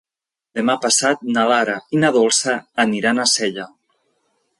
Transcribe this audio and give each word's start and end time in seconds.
Demà 0.59 0.75
passat 0.85 1.19
na 1.35 1.43
Lara 1.51 1.75
i 1.97 2.01
na 2.05 2.11
Dolça 2.15 2.57
aniran 2.85 3.25
a 3.25 3.27
Sella. 3.33 3.67